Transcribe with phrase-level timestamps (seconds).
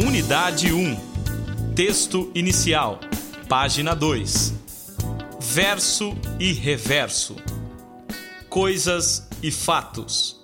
[0.00, 1.74] Unidade 1.
[1.74, 3.00] Texto inicial.
[3.48, 4.54] Página 2.
[5.40, 7.34] Verso e reverso.
[8.48, 10.40] Coisas e fatos.